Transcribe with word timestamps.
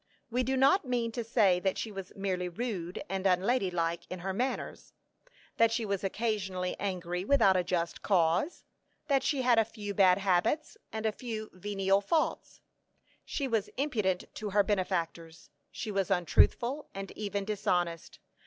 We 0.31 0.41
do 0.41 0.57
not 0.57 0.83
mean 0.87 1.11
to 1.11 1.23
say 1.23 1.59
that 1.59 1.77
she 1.77 1.91
was 1.91 2.11
merely 2.15 2.49
rude 2.49 3.03
and 3.07 3.27
unlady 3.27 3.69
like 3.69 4.07
in 4.11 4.17
her 4.21 4.33
manners; 4.33 4.93
that 5.57 5.71
she 5.71 5.85
was 5.85 6.03
occasionally 6.03 6.75
angry 6.79 7.23
without 7.23 7.55
a 7.55 7.63
just 7.63 8.01
cause; 8.01 8.63
that 9.09 9.21
she 9.21 9.43
had 9.43 9.59
a 9.59 9.63
few 9.63 9.93
bad 9.93 10.17
habits, 10.17 10.75
and 10.91 11.05
a 11.05 11.11
few 11.11 11.51
venial 11.53 12.01
faults: 12.01 12.61
she 13.25 13.47
was 13.47 13.69
impudent 13.77 14.23
to 14.33 14.49
her 14.49 14.63
benefactors; 14.63 15.51
she 15.69 15.91
was 15.91 16.09
untruthful, 16.09 16.89
and 16.95 17.11
even 17.11 17.45
dishonest. 17.45 18.17